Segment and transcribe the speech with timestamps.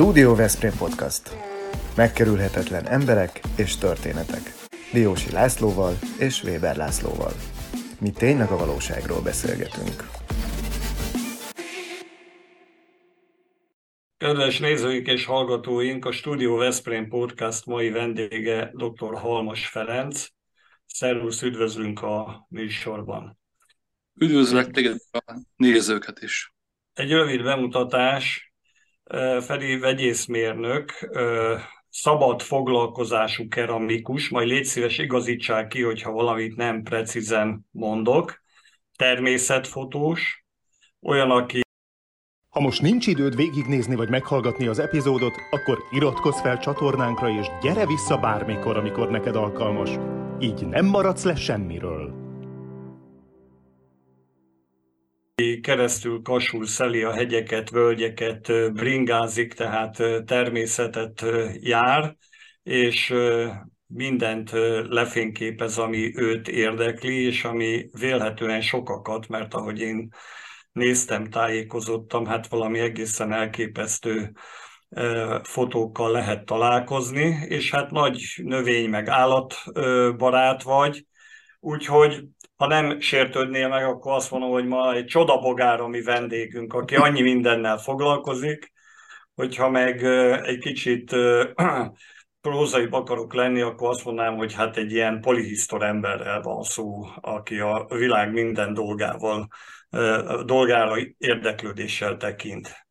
[0.00, 1.36] Studio Veszprém Podcast.
[1.96, 4.42] Megkerülhetetlen emberek és történetek.
[4.92, 7.32] Diósi Lászlóval és Weber Lászlóval.
[8.00, 10.08] Mi tényleg a valóságról beszélgetünk.
[14.16, 19.14] Kedves nézőink és hallgatóink, a Studio Veszprém Podcast mai vendége dr.
[19.14, 20.26] Halmos Ferenc.
[20.86, 23.38] Szervusz, üdvözlünk a műsorban.
[24.14, 26.54] Üdvözlök téged a nézőket is.
[26.92, 28.47] Egy rövid bemutatás,
[29.40, 31.10] Feri vegyészmérnök,
[31.88, 38.42] szabad foglalkozású keramikus, majd légy szíves igazítsák ki, hogyha valamit nem precízen mondok,
[38.96, 40.44] természetfotós,
[41.02, 41.60] olyan, aki
[42.48, 47.86] ha most nincs időd végignézni vagy meghallgatni az epizódot, akkor iratkozz fel csatornánkra és gyere
[47.86, 49.90] vissza bármikor, amikor neked alkalmas.
[50.40, 52.27] Így nem maradsz le semmiről.
[55.60, 61.24] Keresztül kasul szeli a hegyeket, völgyeket, bringázik, tehát természetet
[61.60, 62.16] jár,
[62.62, 63.14] és
[63.86, 64.50] mindent
[64.88, 70.08] lefényképez, ami őt érdekli, és ami vélhetően sokakat, mert ahogy én
[70.72, 74.32] néztem, tájékozottam, hát valami egészen elképesztő
[75.42, 81.06] fotókkal lehet találkozni, és hát nagy növény meg állatbarát vagy,
[81.60, 82.24] úgyhogy
[82.58, 86.96] ha nem sértődnél meg, akkor azt mondom, hogy ma egy csodabogár a mi vendégünk, aki
[86.96, 88.72] annyi mindennel foglalkozik,
[89.34, 90.04] hogyha meg
[90.44, 91.16] egy kicsit
[92.40, 97.58] prózai akarok lenni, akkor azt mondanám, hogy hát egy ilyen polihisztor emberrel van szó, aki
[97.58, 99.48] a világ minden dolgával,
[100.44, 102.86] dolgára érdeklődéssel tekint.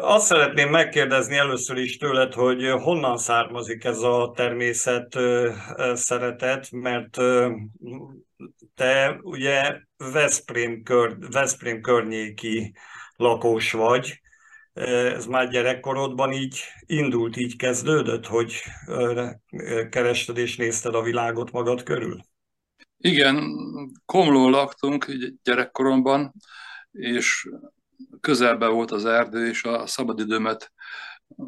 [0.00, 5.18] Azt szeretném megkérdezni először is tőled, hogy honnan származik ez a természet
[5.94, 7.16] szeretet, mert
[8.78, 12.74] te ugye Veszprém, kör, Veszprém környéki
[13.16, 14.20] lakós vagy,
[14.72, 18.62] ez már gyerekkorodban így indult, így kezdődött, hogy
[19.90, 22.20] kerested és nézted a világot magad körül?
[22.98, 23.56] Igen,
[24.06, 26.32] Komlón laktunk gyerekkoromban,
[26.92, 27.48] és
[28.20, 30.72] közelben volt az erdő, és a szabadidőmet,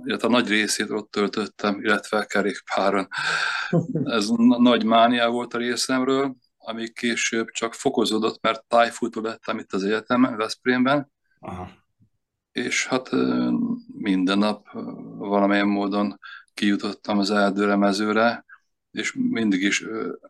[0.05, 3.09] illetve a nagy részét ott töltöttem, illetve kerékpáron.
[4.05, 4.29] Ez
[4.59, 10.37] nagy mánia volt a részemről, ami később csak fokozódott, mert tájfutó lettem itt az egyetemen,
[10.37, 11.71] Veszprémben, Aha.
[12.53, 13.11] és hát
[13.87, 14.69] minden nap
[15.19, 16.19] valamilyen módon
[16.55, 18.45] kijutottam az erdőre, mezőre,
[18.91, 19.85] és mindig is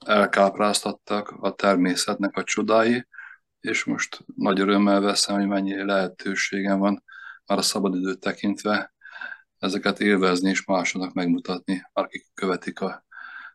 [0.07, 3.07] elkápráztattak a természetnek a csodái,
[3.61, 7.03] és most nagy örömmel veszem, hogy mennyi lehetőségem van
[7.47, 8.93] már a szabadidőt tekintve
[9.59, 13.05] ezeket élvezni és másoknak megmutatni, akik követik a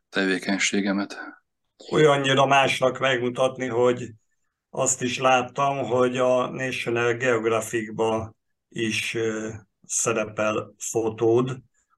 [0.09, 1.44] tevékenységemet.
[1.91, 4.13] Olyannyira másnak megmutatni, hogy
[4.69, 8.36] azt is láttam, hogy a National Geographic-ban
[8.69, 9.18] is
[9.85, 11.58] szerepel fotód,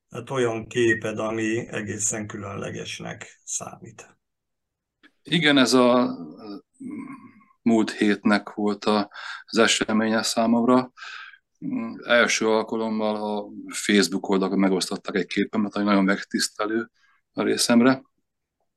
[0.09, 4.17] tehát olyan képed, ami egészen különlegesnek számít.
[5.23, 6.17] Igen, ez a
[7.61, 10.91] múlt hétnek volt az eseménye számomra.
[12.05, 16.89] Első alkalommal a Facebook oldalon megosztottak egy képemet, ami nagyon megtisztelő
[17.31, 18.01] a részemre.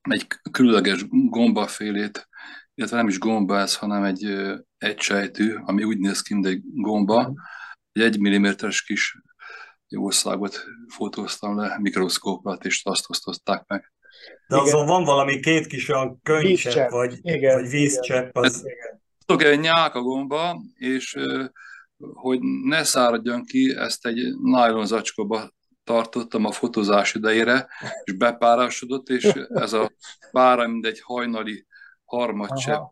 [0.02, 2.28] Egy különleges gombafélét,
[2.74, 7.32] illetve nem is gomba ez, hanem egy egysejtű, ami úgy néz ki, mint egy gomba,
[7.92, 9.16] egy egy milliméteres kis
[9.88, 13.92] jószágot fotóztam le mikroszkópát, és azt osztották meg.
[14.48, 14.66] De igen.
[14.66, 18.36] azon van valami két kis olyan könycsepp, vagy, igen, vagy vízcsepp.
[18.36, 18.64] Az...
[19.26, 21.16] Tudok egy nyálka gomba, és
[22.12, 25.50] hogy ne száradjon ki, ezt egy nylon zacskóba
[25.84, 27.68] tartottam a fotózás idejére,
[28.04, 29.90] és bepárásodott, és ez a
[30.32, 31.66] pára, mint egy hajnali
[32.04, 32.82] harmadcsepp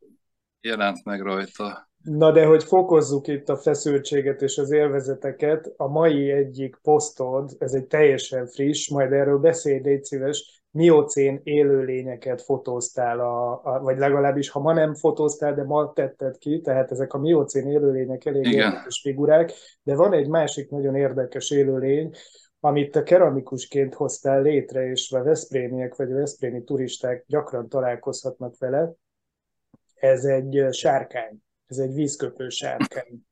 [0.61, 1.89] jelent meg rajta.
[2.03, 7.73] Na de hogy fokozzuk itt a feszültséget és az élvezeteket, a mai egyik posztod, ez
[7.73, 14.49] egy teljesen friss, majd erről beszélj, légy szíves, miocén élőlényeket fotóztál, a, a, vagy legalábbis
[14.49, 18.71] ha ma nem fotóztál, de ma tetted ki, tehát ezek a miocén élőlények elég Igen.
[18.71, 19.53] érdekes figurák,
[19.83, 22.11] de van egy másik nagyon érdekes élőlény,
[22.61, 28.93] amit te keramikusként hoztál létre, és a veszprémiek vagy a veszprémi turisták gyakran találkozhatnak vele,
[29.95, 33.23] ez egy sárkány, ez egy vízköpő sárkány.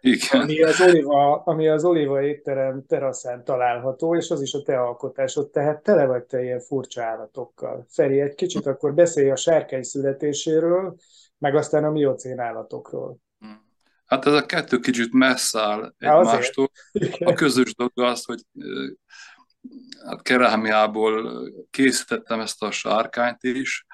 [0.00, 0.40] Igen.
[0.40, 5.50] Ami, az oliva, ami az oliva étterem teraszán található, és az is a te alkotásod,
[5.50, 7.86] tehát tele vagy te ilyen furcsa állatokkal.
[7.88, 10.96] Feri, egy kicsit akkor beszélj a sárkány születéséről,
[11.38, 13.16] meg aztán a miocén állatokról.
[14.08, 16.70] Hát ez a kettő kicsit messze áll egymástól.
[17.18, 18.40] A közös dolog az, hogy
[20.06, 23.86] hát kerámiából készítettem ezt a sárkányt is,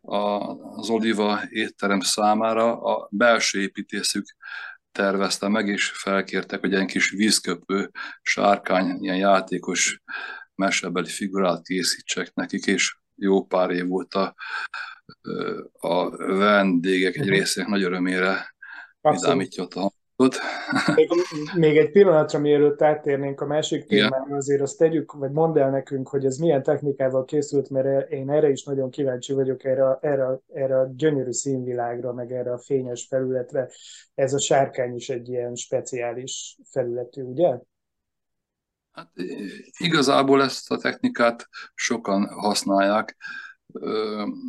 [0.00, 4.24] az Oliva étterem számára a belső építészük
[4.92, 7.90] tervezte meg, és felkértek, hogy egy kis vízköpő
[8.22, 10.00] sárkány, ilyen játékos
[10.54, 14.34] mesebeli figurát készítsek nekik, és jó pár év óta
[15.72, 17.30] a vendégek egy mhm.
[17.30, 18.56] részének nagy örömére
[19.00, 19.92] vidámítja a.
[20.94, 21.08] Még,
[21.54, 26.08] még egy pillanatra, mielőtt áttérnénk a másik témára, azért azt tegyük, vagy mondd el nekünk,
[26.08, 30.78] hogy ez milyen technikával készült, mert én erre is nagyon kíváncsi vagyok, erre, erre, erre
[30.78, 33.70] a gyönyörű színvilágra, meg erre a fényes felületre.
[34.14, 37.58] Ez a sárkány is egy ilyen speciális felületű, ugye?
[38.92, 39.10] Hát
[39.78, 43.16] igazából ezt a technikát sokan használják.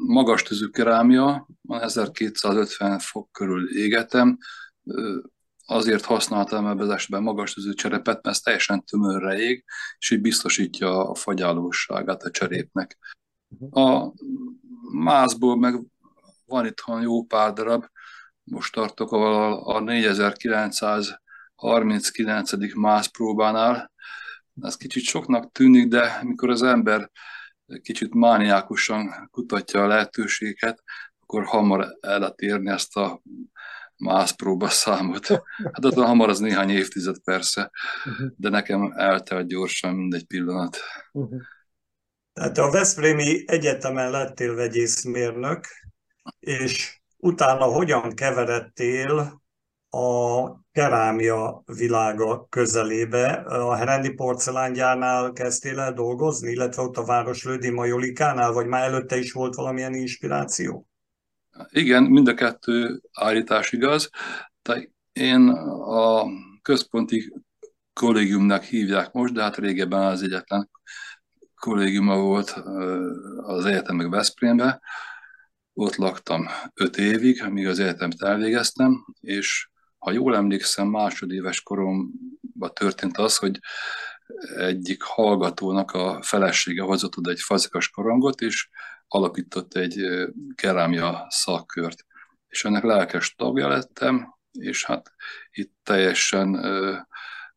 [0.07, 4.38] Magas tűzű kerámia, 1250 fok körül égetem,
[5.66, 9.66] azért használtam ebben az esetben magas tűzű cserepet, mert ez teljesen tömörre ég,
[9.98, 12.98] és így biztosítja a fagyálóságát a cserépnek.
[13.69, 14.12] A
[14.92, 15.80] mászból meg
[16.45, 17.86] van itthon jó pár darab,
[18.44, 22.75] most tartok a, a 4939.
[22.75, 23.92] mászpróbánál,
[24.62, 27.12] ez kicsit soknak tűnik, de mikor az ember
[27.81, 30.83] kicsit mániákusan kutatja a lehetőséget,
[31.19, 33.21] akkor hamar el lehet érni ezt a
[33.98, 35.27] más számot.
[35.74, 37.71] Hát ott hamar az néhány évtized persze,
[38.36, 40.77] de nekem eltelt gyorsan mindegy pillanat.
[42.33, 45.66] Tehát a Veszprémi Egyetemen lettél vegyészmérnök,
[46.39, 49.42] és utána hogyan keveredtél
[49.90, 53.32] a kerámia világa közelébe.
[53.46, 59.32] A Herendi porcelángyárnál kezdtél el dolgozni, illetve ott a Városlődi Majolikánál, vagy már előtte is
[59.32, 60.88] volt valamilyen inspiráció?
[61.70, 64.10] Igen, mind a kettő állítás igaz.
[64.62, 66.26] De én a
[66.62, 67.34] központi
[67.94, 70.70] kollégiumnak hívják most, de hát régebben az egyetlen
[71.56, 72.50] kollégiuma volt
[73.38, 74.82] az egyetemek Veszprémbe.
[75.74, 79.69] Ott laktam öt évig, amíg az egyetemet elvégeztem, és
[80.00, 83.60] ha jól emlékszem, másodéves koromban történt az, hogy
[84.57, 88.69] egyik hallgatónak a felesége hozott oda egy fazekas korongot, és
[89.07, 90.06] alapított egy
[90.56, 92.06] kerámia szakkört.
[92.48, 95.13] És ennek lelkes tagja lettem, és hát
[95.51, 96.62] itt teljesen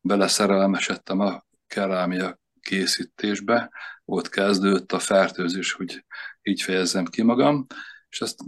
[0.01, 3.71] beleszerelmesedtem a kerámia készítésbe,
[4.05, 6.05] ott kezdődött a fertőzés, hogy
[6.41, 7.65] így fejezzem ki magam,
[8.09, 8.39] és ezt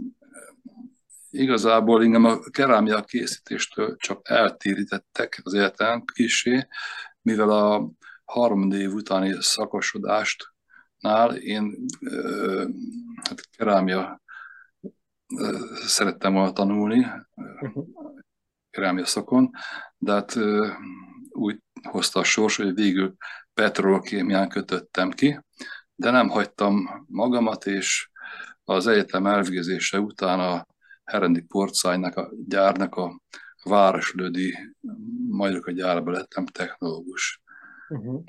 [1.38, 6.66] igazából engem a kerámia készítéstől csak eltérítettek az életem kisé,
[7.22, 7.90] mivel a
[8.24, 11.86] harmad év utáni szakosodásnál én
[13.22, 14.22] hát kerámia
[15.86, 17.06] szerettem volna tanulni,
[18.70, 19.50] kerámia szakon,
[19.98, 20.38] de hát
[21.28, 23.16] úgy hozta a sors, hogy végül
[23.54, 25.40] petrolkémián kötöttem ki,
[25.94, 28.10] de nem hagytam magamat, és
[28.64, 30.66] az egyetem elvégzése után a
[31.06, 33.20] Herendi Porcájnak a gyárnak a
[33.64, 34.54] városlődi,
[35.28, 37.42] majd a gyárba lettem technológus.
[37.88, 38.22] Uh-huh.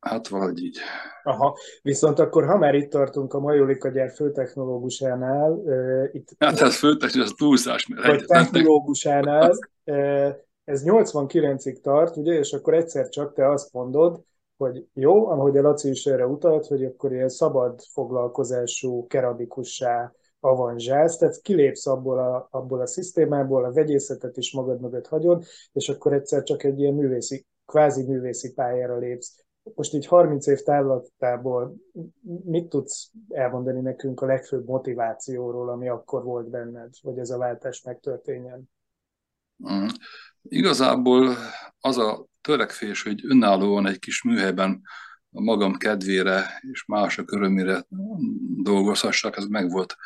[0.00, 0.78] Hát valahogy így.
[1.22, 6.28] Aha, viszont akkor ha már itt tartunk a Majolika gyár főtechnológusánál, uh, itt...
[6.38, 8.06] Hát ez főtechnológus, ez túlzás, mert...
[8.06, 9.50] Vagy technológusánál,
[9.84, 10.34] uh,
[10.64, 14.22] ez 89-ig tart, ugye, és akkor egyszer csak te azt mondod,
[14.56, 21.16] hogy jó, ahogy a Laci is erre utalt, hogy akkor ilyen szabad foglalkozású keramikussá avanzsálsz,
[21.16, 26.12] tehát kilépsz abból a, abból a szisztémából, a vegyészetet is magad mögött hagyod, és akkor
[26.12, 29.44] egyszer csak egy ilyen művészi, kvázi művészi pályára lépsz.
[29.74, 31.74] Most így 30 év távlatából
[32.44, 37.82] mit tudsz elmondani nekünk a legfőbb motivációról, ami akkor volt benned, hogy ez a váltás
[37.82, 38.70] megtörténjen?
[39.70, 39.86] Mm.
[40.42, 41.36] Igazából
[41.80, 44.82] az a törekvés, hogy önállóan egy kis műhelyben
[45.30, 47.86] a magam kedvére és mások örömére
[48.62, 49.96] dolgozhassak, ez meg volt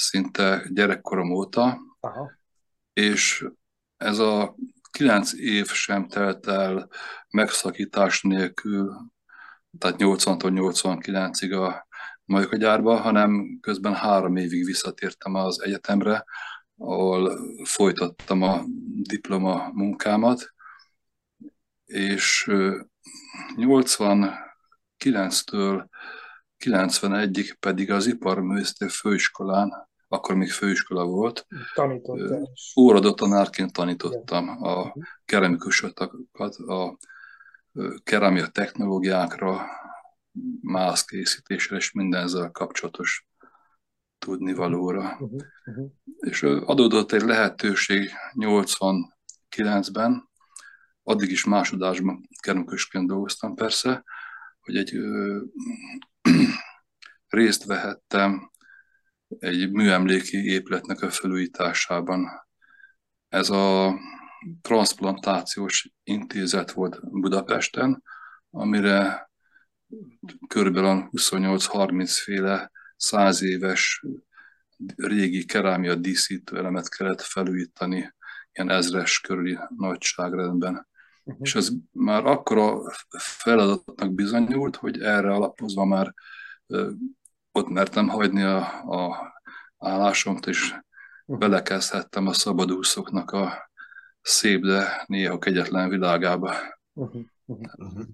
[0.00, 2.30] szinte gyerekkorom óta, Aha.
[2.92, 3.46] és
[3.96, 4.54] ez a
[4.90, 6.88] kilenc év sem telt el
[7.30, 9.10] megszakítás nélkül,
[9.78, 11.86] tehát 80-tól 89-ig a
[12.24, 16.24] majkagyárba, hanem közben három évig visszatértem az egyetemre,
[16.76, 18.62] ahol folytattam a
[19.02, 20.54] diploma munkámat,
[21.84, 22.50] és
[23.56, 25.88] 89-től
[26.64, 31.46] 91-ig pedig az iparművészeti főiskolán, akkor még főiskola volt,
[32.76, 36.12] óradó tanárként tanítottam a keramikusokat,
[36.56, 36.96] a
[38.02, 39.66] keramia technológiákra,
[40.60, 43.26] mászkészítésre és minden ezzel kapcsolatos
[44.18, 45.02] tudnivalóra.
[45.20, 45.90] Uh-huh, uh-huh.
[46.18, 50.28] És adódott egy lehetőség 89-ben,
[51.02, 54.04] addig is másodásban keramikusként dolgoztam persze,
[54.60, 55.40] hogy egy ö,
[57.28, 58.50] részt vehettem
[59.38, 62.28] egy műemléki épületnek a felújításában.
[63.28, 63.94] Ez a
[64.62, 68.02] transplantációs intézet volt Budapesten,
[68.50, 69.30] amire
[70.48, 74.04] körülbelül 28-30 féle száz éves
[74.96, 78.14] régi kerámia díszítő elemet kellett felújítani,
[78.52, 80.88] ilyen ezres körüli nagyságrendben.
[81.24, 81.42] Uh-huh.
[81.46, 86.14] És ez már akkor a feladatnak bizonyult, hogy erre alapozva már
[87.60, 88.58] ott mertem hagyni a,
[88.90, 89.32] a
[89.78, 90.74] állásomt, és
[91.26, 93.70] belekezdhettem a szabadúszóknak a
[94.22, 96.54] szép, de néha kegyetlen világába.
[96.92, 97.22] Uh-huh.
[97.46, 98.04] Uh-huh.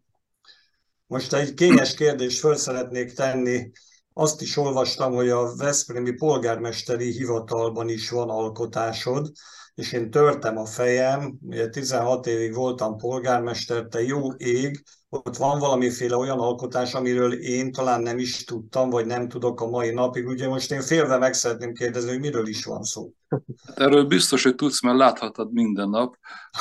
[1.06, 3.70] Most egy kényes kérdést föl szeretnék tenni.
[4.12, 9.32] Azt is olvastam, hogy a Veszprémi polgármesteri hivatalban is van alkotásod,
[9.76, 15.58] és én törtem a fejem, ugye 16 évig voltam polgármester, te jó ég, ott van
[15.58, 20.26] valamiféle olyan alkotás, amiről én talán nem is tudtam, vagy nem tudok a mai napig.
[20.26, 23.12] Ugye most én félve meg szeretném kérdezni, hogy miről is van szó.
[23.28, 26.16] Hát erről biztos, hogy tudsz, mert láthatod minden nap.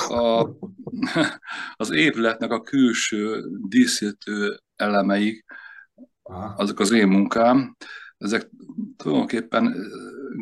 [0.08, 0.48] A,
[1.82, 5.44] az épületnek a külső díszítő elemeik,
[6.56, 7.76] azok az én munkám,
[8.18, 8.50] ezek
[8.96, 9.74] tulajdonképpen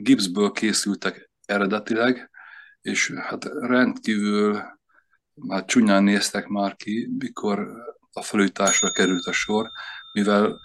[0.02, 2.32] gipszből készültek eredetileg,
[2.84, 4.62] és hát rendkívül
[5.34, 7.68] már csúnyán néztek már ki, mikor
[8.12, 9.70] a felújításra került a sor,
[10.12, 10.60] mivel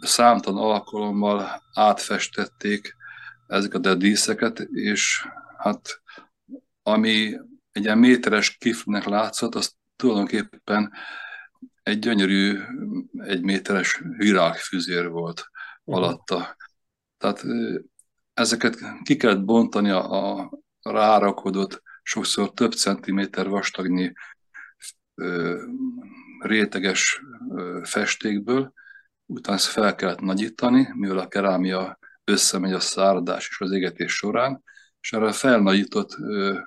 [0.00, 2.96] számtalan alkalommal átfestették
[3.46, 5.26] ezeket a díszeket, és
[5.58, 6.02] hát
[6.82, 7.38] ami
[7.72, 10.92] egy ilyen méteres kiflnek látszott, az tulajdonképpen
[11.82, 12.58] egy gyönyörű,
[13.16, 15.44] egy méteres virágfüzér volt
[15.84, 16.04] uh-huh.
[16.04, 16.56] alatta.
[17.18, 17.44] Tehát
[18.34, 20.50] ezeket ki kellett bontani a, a
[20.82, 24.12] rárakodott, sokszor több centiméter vastagnyi
[25.14, 25.62] ö,
[26.38, 28.72] réteges ö, festékből,
[29.26, 34.62] utána ezt fel kellett nagyítani, mivel a kerámia összemegy a száradás és az égetés során,
[35.00, 36.58] és erre a felnagyított ö,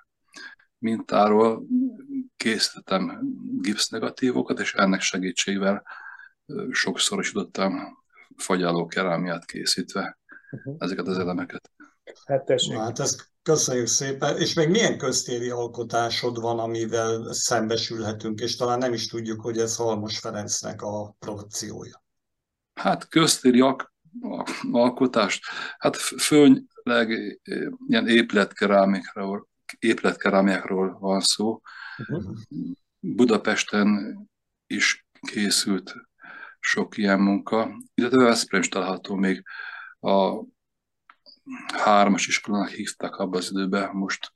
[0.77, 1.65] mintáról
[2.35, 3.19] készítettem
[3.61, 5.83] gipsnegatívokat, és ennek segítségével
[6.71, 8.03] sokszorosítottam
[8.35, 10.19] fagyáló kerámiát készítve
[10.51, 10.75] uh-huh.
[10.79, 11.71] ezeket az elemeket.
[12.25, 12.77] Hát tessék.
[12.77, 14.37] Hát ezt köszönjük szépen.
[14.37, 19.75] És még milyen köztéri alkotásod van, amivel szembesülhetünk, és talán nem is tudjuk, hogy ez
[19.75, 22.03] Halmos Ferencnek a produkciója.
[22.73, 23.93] Hát köztéri ak-
[24.71, 25.43] alkotást,
[25.77, 27.39] hát főleg
[27.87, 29.47] ilyen épületkerámikról,
[29.79, 31.61] épületkerámiákról van szó.
[31.97, 32.35] Uh-huh.
[32.99, 34.17] Budapesten
[34.67, 35.95] is készült
[36.59, 39.43] sok ilyen munka, illetve Veszprém is található még
[39.99, 40.43] a
[41.73, 44.33] hármas iskolának hívták abban az időben, most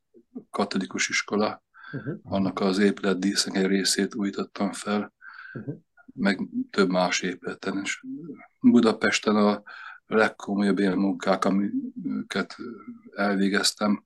[0.50, 2.20] katolikus iskola, uh-huh.
[2.24, 5.14] annak az épület díszek egy részét újítottam fel,
[5.54, 5.76] uh-huh.
[6.14, 6.40] meg
[6.70, 8.04] több más épületen is.
[8.60, 9.64] Budapesten a
[10.06, 12.56] legkomolyabb ilyen munkák, amiket
[13.16, 14.04] elvégeztem,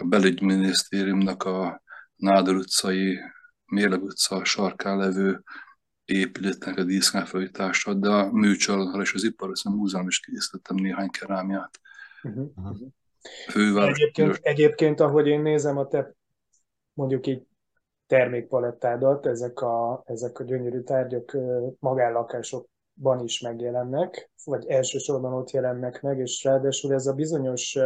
[0.00, 1.82] a belügyminisztériumnak a
[2.16, 3.18] Nádor utcai,
[3.66, 5.42] Mérleg utca sarkán levő
[6.04, 11.80] épületnek a díszkánfelújítása, de a műcsalonra és az iparoszi múzeum is készítettem néhány kerámiát.
[12.26, 12.88] Uh-huh.
[13.50, 13.98] Főváros.
[13.98, 16.14] Egyébként, egyébként, ahogy én nézem a te
[16.92, 17.46] mondjuk így
[18.06, 21.36] termékpalettádat, ezek a, ezek a gyönyörű tárgyak
[21.78, 27.78] magánlakásokban is megjelennek, vagy elsősorban ott jelennek meg, és ráadásul ez a bizonyos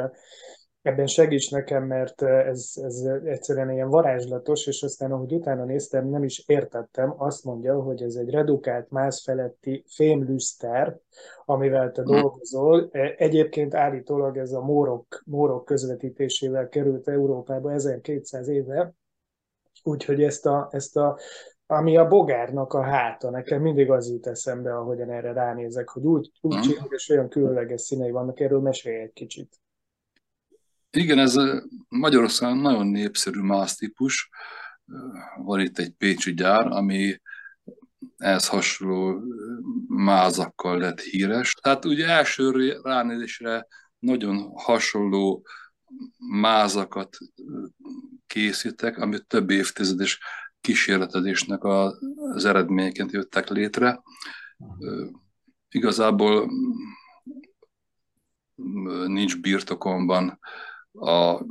[0.82, 6.24] ebben segíts nekem, mert ez, ez egyszerűen ilyen varázslatos, és aztán ahogy utána néztem, nem
[6.24, 10.98] is értettem, azt mondja, hogy ez egy redukált mász feletti fémlüszter,
[11.44, 12.10] amivel te hm.
[12.10, 12.88] dolgozol.
[12.92, 18.94] E, egyébként állítólag ez a mórok, mórok közvetítésével került Európába 1200 éve,
[19.82, 21.18] úgyhogy ezt a, ezt a
[21.66, 26.30] ami a bogárnak a háta, nekem mindig az jut eszembe, ahogyan erre ránézek, hogy úgy,
[26.40, 26.60] úgy hm.
[26.60, 29.60] csinálja, és olyan különleges színei vannak, erről mesélj egy kicsit.
[30.92, 31.36] Igen, ez
[31.88, 33.40] Magyarországon nagyon népszerű
[33.78, 34.28] típus.
[35.36, 37.20] Van itt egy pécsi gyár, ami
[38.16, 39.22] ehhez hasonló
[39.86, 41.54] mázakkal lett híres.
[41.54, 43.66] Tehát ugye első ránézésre
[43.98, 45.46] nagyon hasonló
[46.18, 47.16] mázakat
[48.26, 50.20] készítek, amit több évtizedes
[50.60, 54.02] kísérletezésnek az eredményeként jöttek létre.
[55.68, 56.50] Igazából
[59.06, 60.38] nincs birtokomban
[60.92, 61.44] a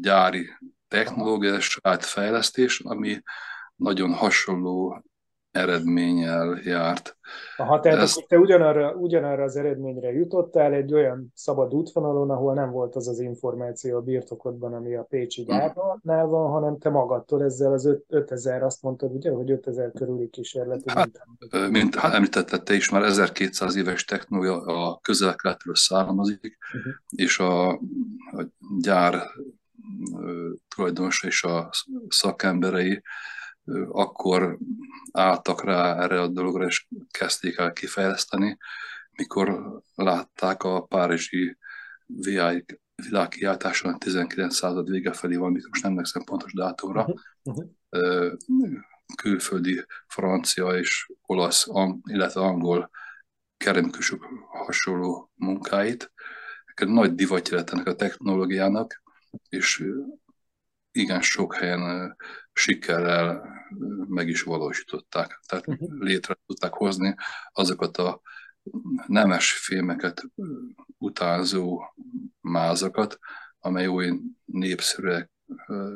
[0.00, 0.48] gyári
[0.88, 2.02] technológia, saját
[2.84, 3.22] ami
[3.76, 5.02] nagyon hasonló
[5.50, 7.16] eredménnyel járt.
[7.56, 8.14] Aha, tehát Ez...
[8.28, 13.20] te ugyanarra, ugyanarra az eredményre jutottál egy olyan szabad útvonalon, ahol nem volt az az
[13.20, 15.50] információ a birtokodban, ami a Pécsi hm.
[15.50, 20.90] gyárnál van, hanem te magadtól ezzel az 5000, azt mondtad, ugye, hogy 5000 körüli kísérlet.
[20.90, 21.10] Hát,
[21.70, 25.36] mint hát említetted te is, már 1200 éves technológia a közel
[25.72, 26.92] származik, uh-huh.
[27.08, 28.46] és a, a
[28.80, 29.22] gyár
[30.74, 31.70] tulajdonosa és a
[32.08, 33.02] szakemberei
[33.88, 34.58] akkor
[35.12, 38.56] álltak rá erre a dologra, és kezdték el kifejleszteni,
[39.12, 41.56] mikor látták a párizsi
[42.94, 44.54] világkiáltáson a 19.
[44.54, 47.06] század vége felé valamit, most nem megszem pontos dátumra,
[47.42, 47.64] uh-huh.
[48.48, 48.78] Uh-huh.
[49.16, 51.66] külföldi francia és olasz,
[52.02, 52.90] illetve angol
[53.56, 56.12] keramikusok hasonló munkáit.
[56.86, 59.02] Nagy divatja lett ennek a technológiának,
[59.48, 59.84] és
[60.92, 62.16] igen sok helyen
[62.52, 63.57] sikerrel
[64.08, 65.40] meg is valósították.
[65.46, 65.98] Tehát uh-huh.
[65.98, 67.14] létre tudták hozni
[67.52, 68.20] azokat a
[69.06, 70.22] nemes fémeket
[70.98, 71.82] utánzó
[72.40, 73.18] mázakat,
[73.58, 75.30] amely új népszerűek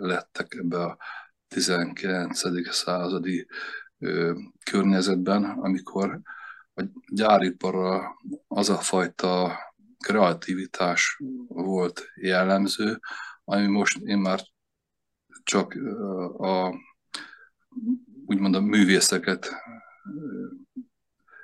[0.01, 0.97] lettek ebbe a
[1.49, 2.73] 19.
[2.73, 3.47] századi
[4.71, 6.21] környezetben, amikor
[6.75, 8.17] a gyáriparra
[8.49, 9.59] az a fajta
[9.99, 13.01] kreativitás volt jellemző,
[13.45, 14.41] ami most én már
[15.45, 15.75] csak
[16.39, 16.75] a
[18.27, 19.51] úgymond a művészeket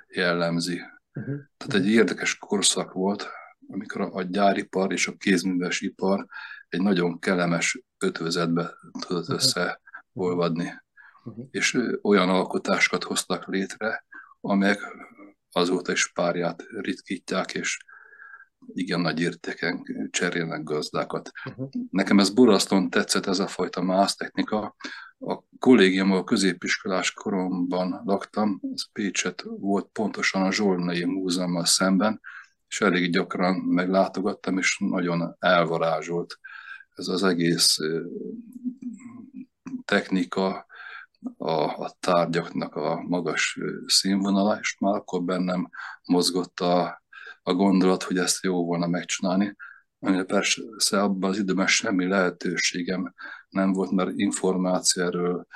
[0.07, 0.81] jellemzi.
[1.13, 1.39] Uh-huh.
[1.57, 3.29] Tehát egy érdekes korszak volt,
[3.67, 6.25] amikor a gyáripar és a kézműves ipar
[6.69, 8.73] egy nagyon kellemes ötvözetbe
[9.07, 9.35] tudott uh-huh.
[9.35, 10.73] összeolvadni.
[11.23, 11.47] Uh-huh.
[11.51, 14.05] És olyan alkotásokat hoztak létre,
[14.41, 14.79] amelyek
[15.51, 17.77] azóta is párját ritkítják, és
[18.73, 21.31] igen nagy értéken cserélnek gazdákat.
[21.45, 21.69] Uh-huh.
[21.91, 24.75] Nekem ez borzasztóan tetszett ez a fajta mász technika.
[25.19, 32.21] A kollégium, a középiskolás koromban laktam, ez Pécset volt pontosan a Zsolnai Múzeummal szemben,
[32.67, 36.39] és elég gyakran meglátogattam, és nagyon elvarázsolt
[36.95, 37.77] ez az egész
[39.85, 40.67] technika,
[41.37, 41.51] a,
[41.83, 45.69] a tárgyaknak a magas színvonala, és már akkor bennem
[46.03, 47.03] mozgott a,
[47.43, 49.55] a gondolat, hogy ezt jó volna megcsinálni,
[49.99, 53.13] amire persze abban az időben semmi lehetőségem
[53.49, 55.47] nem volt, mert információ erről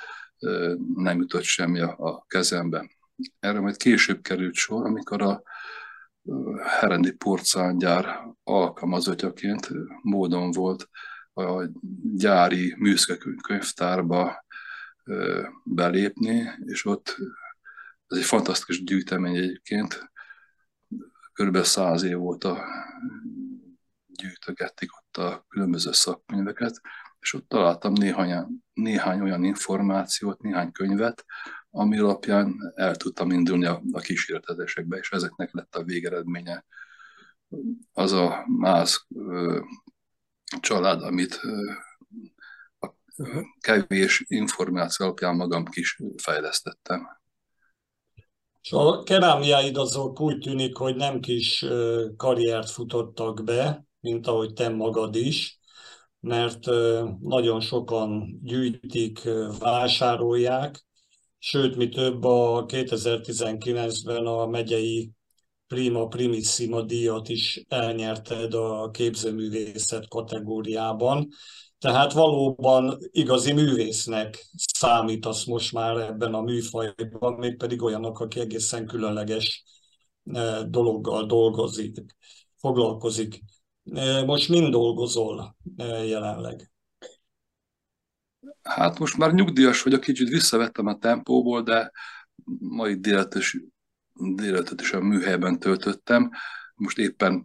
[0.94, 2.90] nem jutott semmi a, kezembe.
[3.38, 5.42] Erre majd később került sor, amikor a
[6.62, 9.68] Herendi porcángyár alkalmazottjaként
[10.02, 10.88] módon volt
[11.34, 11.68] a
[12.14, 14.44] gyári műszkekönyvtárba
[15.64, 17.16] belépni, és ott
[18.06, 20.12] ez egy fantasztikus gyűjtemény egyébként,
[21.32, 22.64] körülbelül száz év óta
[24.06, 26.80] gyűjtögették ott a különböző szakkönyveket,
[27.24, 31.24] és ott találtam néhány, néhány olyan információt, néhány könyvet,
[31.70, 36.64] ami alapján el tudtam indulni a, a kísérletesekbe, és ezeknek lett a végeredménye.
[37.92, 39.60] Az a más ö,
[40.60, 41.72] család, amit ö,
[42.78, 42.94] a
[43.60, 47.08] kevés információ alapján magam kis fejlesztettem.
[48.60, 51.64] És a kerámiáid azok úgy tűnik, hogy nem kis
[52.16, 55.58] karriert futottak be, mint ahogy te magad is,
[56.24, 56.66] mert
[57.20, 60.84] nagyon sokan gyűjtik, vásárolják,
[61.38, 65.10] sőt, mi több a 2019-ben a megyei
[65.66, 71.28] Prima Primissima díjat is elnyerted a képzőművészet kategóriában.
[71.78, 79.64] Tehát valóban igazi művésznek számítasz most már ebben a műfajban, mégpedig olyanok, aki egészen különleges
[80.66, 82.04] dologgal dolgozik,
[82.56, 83.42] foglalkozik.
[84.26, 86.70] Most mind dolgozol e, jelenleg?
[88.62, 91.90] Hát most már nyugdíjas vagyok, kicsit visszavettem a tempóból, de
[92.58, 93.34] mai délelőtt
[94.80, 96.30] is, a műhelyben töltöttem.
[96.74, 97.44] Most éppen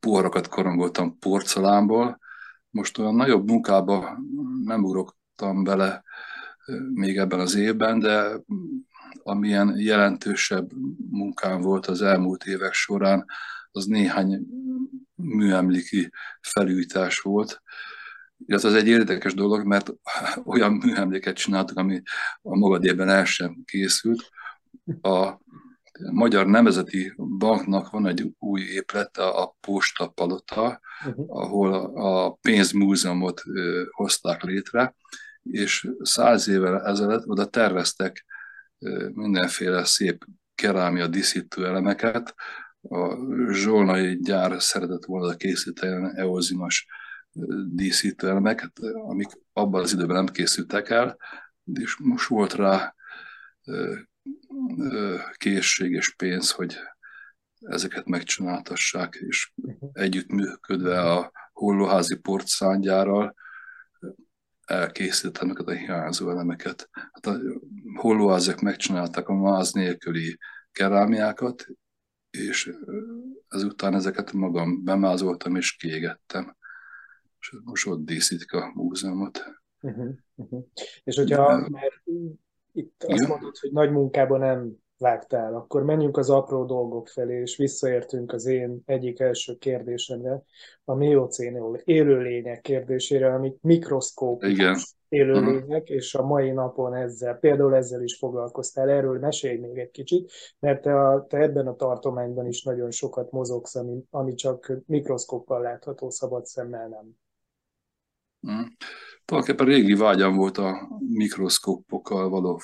[0.00, 2.18] poharakat korongoltam porcelánból,
[2.70, 4.18] most olyan nagyobb munkába
[4.64, 6.02] nem ugrottam bele
[6.94, 8.40] még ebben az évben, de
[9.22, 10.70] amilyen jelentősebb
[11.10, 13.26] munkám volt az elmúlt évek során,
[13.72, 14.46] az néhány
[15.22, 17.62] műemléki felújítás volt.
[18.46, 19.92] Ez az egy érdekes dolog, mert
[20.44, 22.02] olyan műemléket csináltuk, ami
[22.42, 24.28] a magadében el sem készült.
[25.00, 25.38] A
[26.12, 31.26] Magyar Nemzeti Banknak van egy új épülete, a Posta Palota, uh-huh.
[31.28, 33.42] ahol a pénzmúzeumot
[33.90, 34.94] hozták létre,
[35.42, 38.24] és száz évvel ezelőtt oda terveztek
[39.12, 42.34] mindenféle szép kerámia díszítő elemeket.
[42.88, 43.16] A
[43.52, 46.86] zsolnai gyár szeretett volna készíteni eozimas
[47.66, 48.72] díszítő elemeket,
[49.08, 51.16] amik abban az időben nem készültek el,
[51.72, 52.94] és most volt rá
[55.32, 56.76] készség és pénz, hogy
[57.60, 59.52] ezeket megcsináltassák, és
[59.92, 63.34] együttműködve a hollóházi portszángyárral
[64.64, 66.88] elkészítettem ezeket a hiányzó elemeket.
[66.92, 67.38] Hát a
[67.94, 70.38] hollóházak megcsinálták a máz nélküli
[70.72, 71.66] kerámiákat,
[72.30, 72.72] és
[73.48, 76.56] ezután ezeket magam bemázoltam és kiégettem.
[77.40, 79.44] És most ott díszítik a múzeumot.
[79.80, 80.64] Uh-huh, uh-huh.
[81.04, 82.02] És hogyha már
[82.72, 87.56] itt azt mondod, hogy nagy munkában nem vágtál, akkor menjünk az apró dolgok felé, és
[87.56, 90.42] visszaértünk az én egyik első kérdésemre,
[90.84, 94.42] a miocénol élőlények kérdésére, amik mikroszkóp
[95.08, 95.96] élőlények, uh-huh.
[95.96, 98.88] és a mai napon ezzel, például ezzel is foglalkoztál.
[98.88, 103.30] Erről mesélj még egy kicsit, mert te, a, te ebben a tartományban is nagyon sokat
[103.30, 107.18] mozogsz, ami, ami csak mikroszkóppal látható, szabad szemmel nem.
[108.40, 108.68] Uh-huh.
[109.24, 112.60] Tulajdonképpen régi vágyam volt a mikroszkópokkal való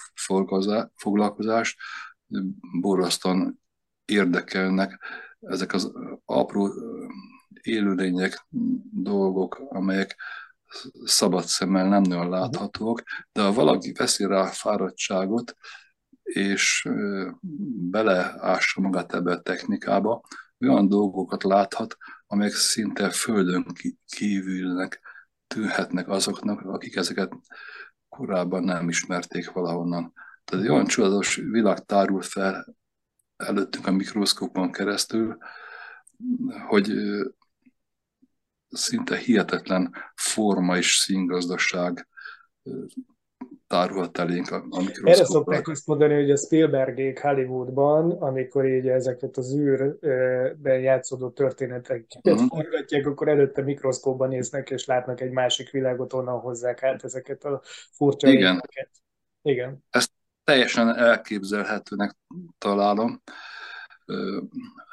[0.94, 1.76] foglalkozás,
[2.80, 3.60] borzasztóan
[4.04, 4.98] érdekelnek
[5.40, 5.92] ezek az
[6.24, 6.70] apró
[7.62, 8.46] élőlények,
[8.92, 10.16] dolgok, amelyek
[11.04, 15.56] szabad szemmel nem nagyon láthatók, de ha valaki veszi rá fáradtságot,
[16.22, 16.88] és
[17.90, 20.22] beleássa magát ebbe a technikába,
[20.60, 23.66] olyan dolgokat láthat, amelyek szinte földön
[24.06, 25.00] kívülnek
[25.46, 27.32] tűnhetnek azoknak, akik ezeket
[28.08, 30.12] korábban nem ismerték valahonnan.
[30.46, 32.76] Tehát egy olyan csodálatos világ tárul fel
[33.36, 35.36] előttünk a mikroszkópon keresztül,
[36.68, 36.92] hogy
[38.68, 42.08] szinte hihetetlen forma és színgazdaság
[43.66, 49.36] tárult elénk a, a Erre szokták azt mondani, hogy a Spielbergék Hollywoodban, amikor így ezeket
[49.36, 52.48] az űrben játszódó történeteket uh-huh.
[52.48, 57.60] forgatják, akkor előtte mikroszkóban néznek, és látnak egy másik világot, onnan hozzák át ezeket a
[57.92, 58.40] furcsa Igen.
[58.40, 58.90] Életeket.
[59.42, 59.84] Igen.
[59.90, 60.12] Ezt
[60.46, 62.16] teljesen elképzelhetőnek
[62.58, 63.22] találom.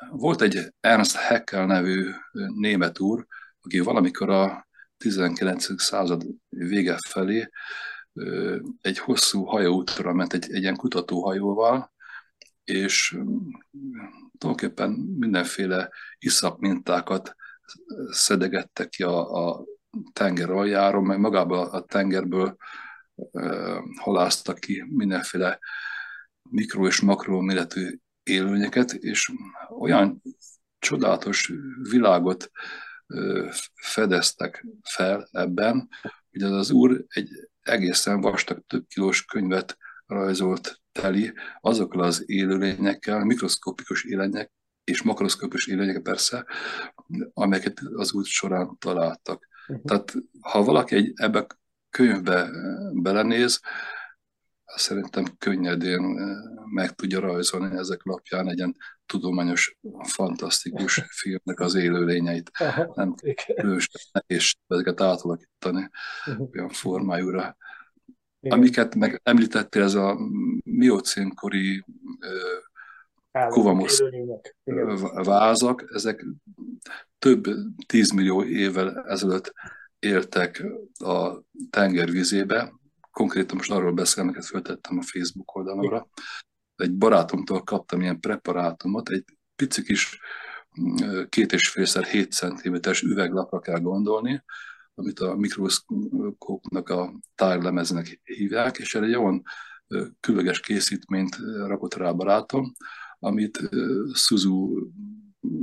[0.10, 2.10] Volt egy Ernst Haeckel nevű
[2.56, 3.26] német úr,
[3.62, 5.82] aki valamikor a 19.
[5.82, 7.50] század vége felé
[8.82, 11.94] egy hosszú hajóútra ment egy, egy ilyen kutatóhajóval,
[12.64, 13.10] és
[14.38, 14.90] tulajdonképpen
[15.20, 15.90] mindenféle
[16.20, 17.36] iszap mintákat
[18.10, 19.64] szedegettek ki a, a
[20.14, 22.56] tenger aljáról, meg magából a tengerből
[23.96, 25.60] halásztak ki mindenféle
[26.50, 29.32] mikro és makro méretű élőnyeket, és
[29.80, 30.22] olyan
[30.80, 31.52] csodálatos
[31.90, 32.52] világot
[33.74, 35.90] fedeztek fel ebben,
[36.32, 37.30] hogy az az úr egy
[37.62, 44.52] egészen vastag, több kilós könyvet rajzolt teli azokkal az élőlényekkel, mikroszkopikus élőlények
[44.84, 46.46] és makroszkopikus élőlények persze,
[47.34, 49.48] amelyeket az út során találtak.
[49.68, 49.86] Uh-huh.
[49.86, 51.48] Tehát ha valaki egy, ebbe
[51.94, 52.50] könyvbe
[52.94, 53.60] belenéz,
[54.66, 56.02] szerintem könnyedén
[56.66, 58.76] meg tudja rajzolni ezek alapján egy ilyen
[59.06, 62.52] tudományos, fantasztikus filmnek az élőlényeit.
[62.94, 63.16] Nem
[63.56, 65.90] különösen nehéz ezeket átalakítani
[66.26, 66.50] uh-huh.
[66.54, 67.58] olyan formájúra.
[68.40, 68.58] Igen.
[68.58, 70.18] Amiket meg említettél, ez a
[70.64, 71.86] miocénkori
[73.50, 74.00] kuvamosz
[75.14, 76.26] vázak, ezek
[77.20, 77.44] több
[77.86, 79.54] tízmillió évvel ezelőtt
[80.04, 80.64] éltek
[80.98, 82.74] a tenger vizébe.
[83.12, 86.08] Konkrétan most arról beszélem, amiket föltettem a Facebook oldalamra.
[86.76, 90.20] Egy barátomtól kaptam ilyen preparátumot, egy pici kis
[91.30, 94.44] két és félszer 7 cm-es üveglapra kell gondolni,
[94.94, 99.44] amit a mikroszkópnak a tárlemeznek hívják, és erre egy olyan
[100.20, 101.36] különleges készítményt
[101.66, 102.74] rakott rá a barátom,
[103.20, 103.70] amit
[104.14, 104.88] Suzu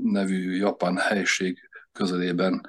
[0.02, 1.58] nevű japán helység
[1.92, 2.60] közelében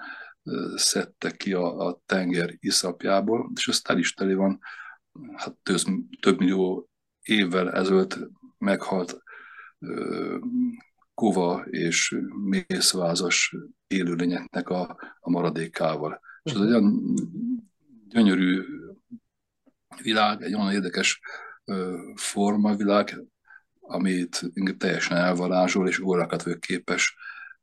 [0.75, 4.59] szedtek ki a, a tenger iszapjából, és el is teli van,
[5.35, 5.79] hát több,
[6.19, 6.89] több millió
[7.21, 8.19] évvel ezelőtt
[8.57, 9.23] meghalt
[11.13, 12.17] kova és
[12.49, 13.55] mészvázas
[13.87, 16.21] élőlényeknek a, a maradékával.
[16.43, 17.15] És ez egy olyan
[18.07, 18.63] gyönyörű
[20.01, 21.19] világ, egy olyan érdekes
[22.15, 23.23] formavilág,
[23.79, 27.15] amit teljesen elvarázsol, és órákat vagyok képes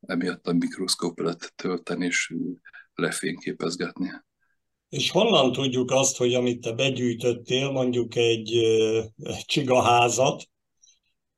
[0.06, 2.34] emiatt a mikroszkóp előtt tölteni és
[2.94, 4.10] lefényképezgetni.
[4.88, 8.54] És honnan tudjuk azt, hogy amit te begyűjtöttél, mondjuk egy,
[9.16, 10.48] egy csigaházat,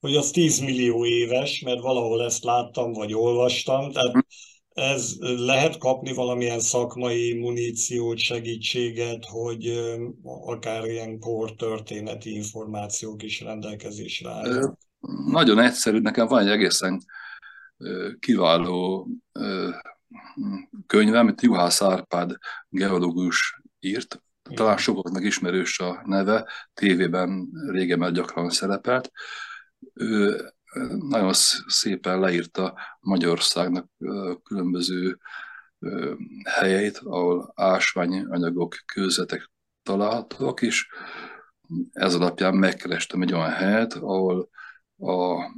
[0.01, 4.27] hogy az 10 millió éves, mert valahol ezt láttam, vagy olvastam, tehát
[4.69, 9.81] ez lehet kapni valamilyen szakmai muníciót, segítséget, hogy
[10.23, 14.79] akár ilyen kor történeti információk is rendelkezésre állnak?
[15.27, 17.03] Nagyon egyszerű, nekem van egy egészen
[18.19, 19.09] kiváló
[20.87, 22.37] könyve, amit Juhász Árpád
[22.69, 24.23] geológus írt,
[24.55, 29.11] talán sokaknak ismerős a neve, tévében régen gyakran szerepelt.
[29.95, 30.41] Ő
[30.99, 31.33] nagyon
[31.67, 33.87] szépen leírta Magyarországnak
[34.43, 35.19] különböző
[36.45, 39.51] helyeit, ahol ásványi anyagok, kőzetek
[39.83, 40.89] találhatók, és
[41.93, 44.49] ez alapján megkerestem egy olyan helyet, ahol
[44.99, 45.53] a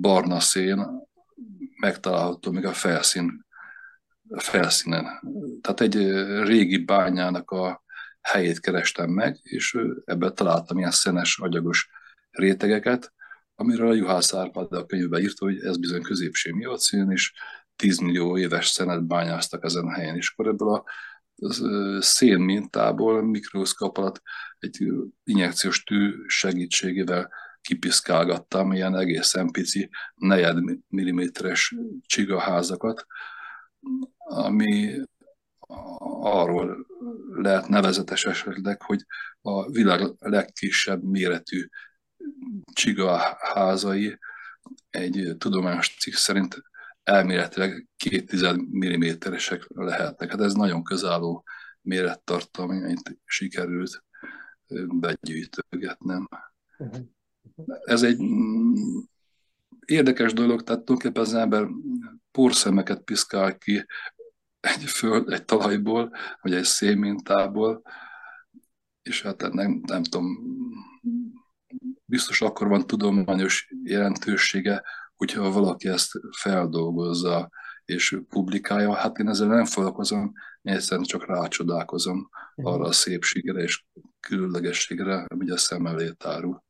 [0.00, 1.07] barna szén
[1.80, 3.46] megtalálható még a felszín,
[4.28, 5.04] a felszínen.
[5.60, 5.96] Tehát egy
[6.42, 7.82] régi bányának a
[8.20, 11.88] helyét kerestem meg, és ebben találtam ilyen szenes, agyagos
[12.30, 13.12] rétegeket,
[13.54, 17.32] amiről a Juhász Árpád a könyvben írta, hogy ez bizony középső miocén, és
[17.76, 20.84] 10 millió éves szenet bányáztak ezen a helyen, és akkor ebből a
[22.00, 24.22] szén mintából mikroszkop alatt
[24.58, 24.86] egy
[25.24, 31.74] injekciós tű segítségével kipiszkálgattam ilyen egészen pici negyed milliméteres
[32.06, 33.06] csigaházakat,
[34.18, 35.00] ami
[36.08, 36.86] arról
[37.34, 39.04] lehet nevezetes esetleg, hogy
[39.40, 41.66] a világ legkisebb méretű
[42.72, 44.18] csigaházai
[44.90, 46.62] egy tudományos cikk szerint
[47.02, 50.30] elméletileg két tized milliméteresek lehetnek.
[50.30, 51.44] Hát ez nagyon közálló
[51.80, 54.04] mérettartalom, amit sikerült
[54.88, 56.28] begyűjtögetnem.
[56.78, 57.06] Uh-huh.
[57.84, 58.74] Ez egy mm,
[59.86, 61.66] érdekes dolog, tehát tulajdonképpen az ember
[62.30, 63.86] porszemeket piszkál ki
[64.60, 67.82] egy föld, egy talajból, vagy egy szénmintából,
[69.02, 70.38] és hát nem, nem tudom,
[72.04, 74.82] biztos akkor van tudományos jelentősége,
[75.16, 77.50] hogyha valaki ezt feldolgozza
[77.84, 80.32] és publikálja, hát én ezzel nem foglalkozom,
[80.62, 83.84] én egyszerűen csak rácsodálkozom arra a szépségre és
[84.20, 86.62] különlegességre, ami a szem elé tárul.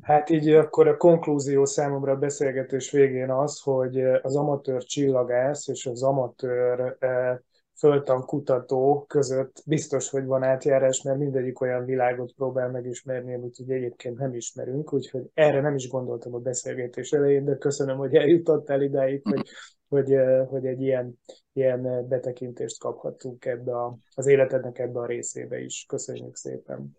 [0.00, 5.86] Hát így akkor a konklúzió számomra a beszélgetés végén az, hogy az amatőr csillagász és
[5.86, 7.38] az amatőr eh,
[7.76, 14.18] föltankutató között biztos, hogy van átjárás, mert mindegyik olyan világot próbál megismerni, amit ugye egyébként
[14.18, 19.20] nem ismerünk, úgyhogy erre nem is gondoltam a beszélgetés elején, de köszönöm, hogy eljutottál idáig,
[19.24, 19.48] hogy,
[19.88, 21.20] hogy, eh, hogy egy ilyen,
[21.52, 25.84] ilyen betekintést kaphattunk ebbe a, az életednek ebbe a részébe is.
[25.88, 26.96] Köszönjük szépen!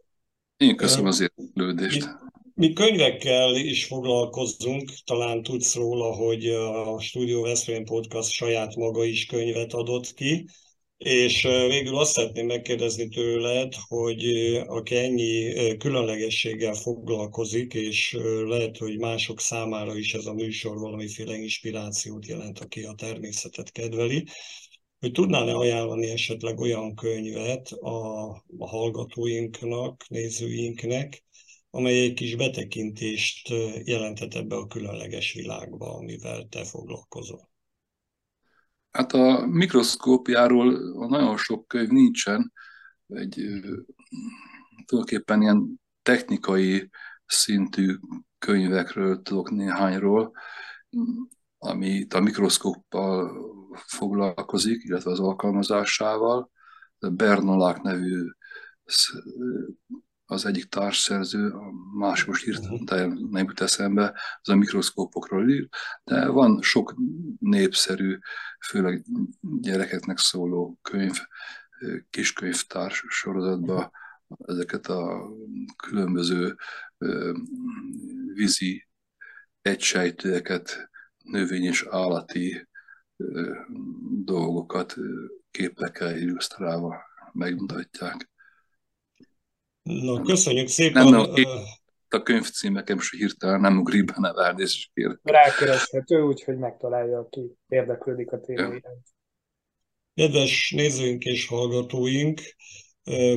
[0.57, 2.24] Én köszönöm az érdeklődést.
[2.57, 9.25] Mi, könyvekkel is foglalkozunk, talán tudsz róla, hogy a Studio Veszprém Podcast saját maga is
[9.25, 10.47] könyvet adott ki,
[10.97, 14.25] és végül azt szeretném megkérdezni tőled, hogy
[14.67, 22.25] aki ennyi különlegességgel foglalkozik, és lehet, hogy mások számára is ez a műsor valamiféle inspirációt
[22.25, 24.23] jelent, aki a természetet kedveli,
[24.99, 31.24] hogy tudnál-e ajánlani esetleg olyan könyvet a, a hallgatóinknak, nézőinknek,
[31.75, 33.49] amely egy kis betekintést
[33.83, 37.49] jelentett ebbe a különleges világba, amivel te foglalkozol?
[38.91, 42.53] Hát a mikroszkópiáról nagyon sok könyv nincsen,
[43.07, 43.33] egy
[44.85, 46.89] tulajdonképpen ilyen technikai
[47.25, 47.95] szintű
[48.39, 50.31] könyvekről tudok néhányról,
[51.57, 53.31] ami a mikroszkóppal
[53.87, 56.51] foglalkozik, illetve az alkalmazásával.
[56.99, 58.23] Bernolák nevű
[60.35, 63.29] az egyik társszerző, a másik most hirtelen mhm.
[63.31, 65.67] nem jut eszembe, az a mikroszkópokról ír,
[66.03, 66.95] de van sok
[67.39, 68.17] népszerű,
[68.67, 69.05] főleg
[69.61, 71.17] gyerekeknek szóló könyv,
[72.09, 73.91] kiskönyvtárs sorozatban
[74.45, 75.29] ezeket a
[75.75, 76.55] különböző
[78.33, 78.87] vízi
[79.61, 80.89] egysejtőeket,
[81.23, 82.67] növény és állati
[84.23, 84.95] dolgokat
[85.51, 86.95] képekkel illusztrálva
[87.33, 88.29] megmutatják.
[89.85, 91.09] Na, köszönjük szépen.
[91.09, 91.45] Nem, nem,
[92.09, 95.19] a könyvcímekem is hirtelen nem ugrik be, ne elnézést kérek.
[95.23, 99.07] Rákereshető, úgyhogy megtalálja, aki érdeklődik a téma iránt.
[100.13, 102.41] Kedves nézőink és hallgatóink,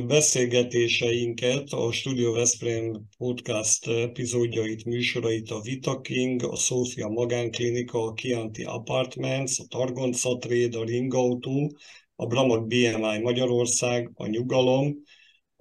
[0.07, 8.63] beszélgetéseinket, a Studio Veszprém podcast epizódjait, műsorait a Vita King, a Sofia Magánklinika, a Chianti
[8.63, 11.77] Apartments, a Targonca Trade, a Ringautó,
[12.15, 15.03] a Bramag BMI Magyarország, a Nyugalom,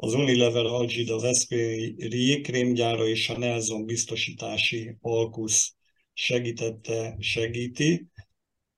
[0.00, 5.74] az Unilever Algid, az Veszprémi Riekrémgyára és a Nelson biztosítási Alkusz
[6.12, 8.06] segítette, segíti.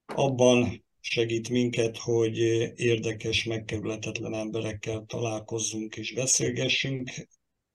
[0.05, 2.37] Abban segít minket, hogy
[2.75, 7.11] érdekes, megkerülhetetlen emberekkel találkozzunk és beszélgessünk.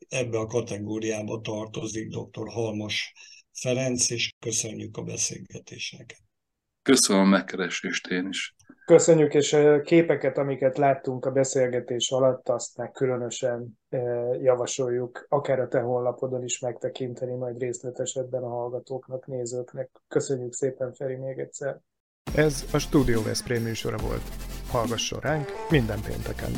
[0.09, 2.49] Ebbe a kategóriába tartozik dr.
[2.49, 3.13] Halmos
[3.53, 6.26] Ferenc, és köszönjük a beszélgetésnek.
[6.87, 8.55] Köszönöm a megkeresést én is.
[8.85, 13.79] Köszönjük, és a képeket, amiket láttunk a beszélgetés alatt, azt meg különösen
[14.43, 19.91] javasoljuk, akár a te honlapodon is megtekinteni, majd részletesebben a hallgatóknak, nézőknek.
[20.09, 21.79] Köszönjük szépen, Feri, még egyszer.
[22.35, 24.23] Ez a Studio Veszprém műsora volt.
[24.71, 26.51] Hallgasson ránk minden pénteken!